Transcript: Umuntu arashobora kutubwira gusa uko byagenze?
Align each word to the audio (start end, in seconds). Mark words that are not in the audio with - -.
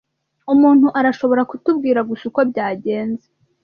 Umuntu 0.53 0.87
arashobora 0.99 1.41
kutubwira 1.49 1.99
gusa 2.09 2.23
uko 2.29 2.39
byagenze? 2.49 3.27